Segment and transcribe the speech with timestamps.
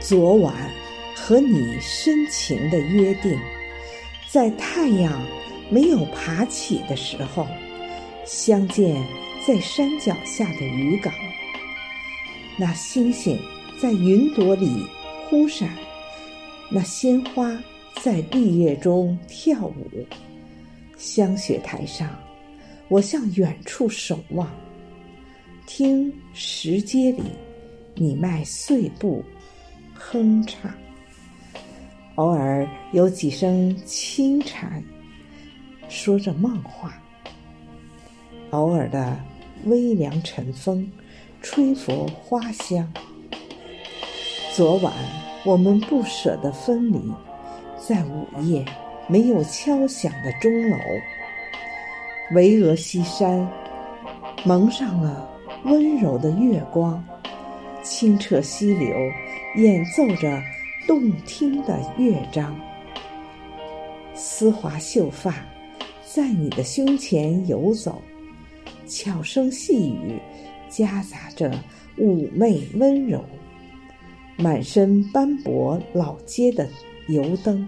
[0.00, 0.54] 昨晚
[1.14, 3.36] 和你深情的约定，
[4.30, 5.26] 在太阳
[5.68, 7.46] 没有爬起的时候，
[8.24, 9.04] 相见
[9.44, 11.12] 在山脚下的渔港。
[12.56, 13.38] 那星星
[13.80, 14.86] 在云朵里
[15.28, 15.68] 忽闪，
[16.70, 17.60] 那鲜花
[18.00, 20.06] 在绿叶中跳舞。
[20.96, 22.08] 香雪台上，
[22.88, 24.48] 我向远处守望，
[25.66, 27.22] 听石阶里
[27.94, 29.24] 你迈碎步
[30.10, 30.72] 哼唱。
[32.14, 34.82] 偶尔有几声轻蝉，
[35.88, 36.94] 说着梦话。
[38.50, 39.16] 偶尔的
[39.64, 40.90] 微凉晨风。
[41.40, 42.92] 吹拂花香。
[44.52, 44.92] 昨晚
[45.44, 47.00] 我们不舍得分离，
[47.78, 48.64] 在午夜
[49.06, 50.76] 没有敲响的钟楼。
[52.34, 53.48] 巍峨西山
[54.44, 55.30] 蒙上了
[55.62, 57.02] 温柔的月光，
[57.82, 58.88] 清澈溪流
[59.56, 60.42] 演奏着
[60.86, 62.58] 动听的乐章。
[64.14, 65.34] 丝滑秀发
[66.04, 68.02] 在你的胸前游走，
[68.86, 70.18] 悄声细语。
[70.70, 71.50] 夹杂着
[71.96, 73.24] 妩媚温柔，
[74.36, 76.68] 满身斑驳老街的
[77.08, 77.66] 油灯，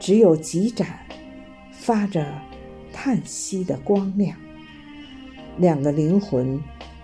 [0.00, 0.98] 只有几盏
[1.70, 2.26] 发着
[2.90, 4.34] 叹息的光亮。
[5.58, 6.58] 两个灵魂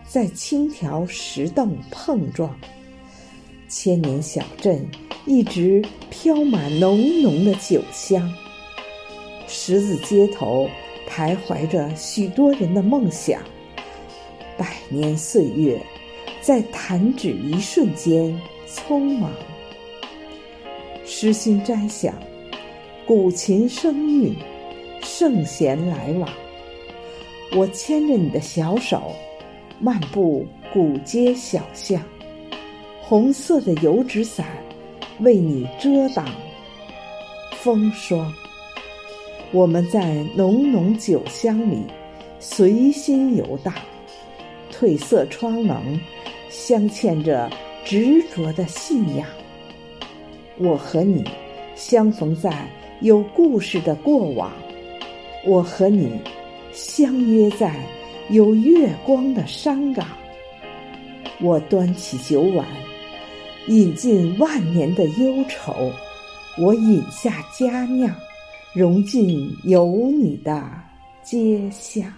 [0.07, 2.57] 在青条石凳碰撞，
[3.69, 4.87] 千年小镇
[5.27, 8.33] 一直飘满浓浓的酒香。
[9.49, 10.69] 十字街头
[11.09, 13.41] 徘徊着许多人的梦想。
[14.57, 15.81] 百年岁月，
[16.41, 19.33] 在弹指一瞬间匆忙。
[21.05, 22.15] 诗心斋想，
[23.05, 24.35] 古琴声韵，
[25.03, 26.29] 圣贤来往。
[27.57, 29.13] 我牵着你的小手，
[29.81, 32.01] 漫步古街小巷，
[33.03, 34.47] 红色的油纸伞
[35.21, 36.27] 为你遮挡
[37.53, 38.33] 风霜。
[39.53, 41.85] 我们在浓浓酒香里
[42.41, 43.73] 随心游荡。
[44.73, 46.01] 褪色窗棱，
[46.51, 47.49] 镶嵌着
[47.85, 49.27] 执着的信仰。
[50.59, 51.25] 我和你
[51.77, 52.69] 相逢在
[53.01, 54.53] 有故事的过往，
[55.47, 56.21] 我和你
[56.73, 57.77] 相约在
[58.31, 60.07] 有月光的山岗。
[61.41, 62.67] 我端起酒碗，
[63.69, 65.93] 饮尽万年的忧愁；
[66.57, 68.15] 我饮下佳酿，
[68.73, 70.63] 融进有你的
[71.23, 72.11] 街巷。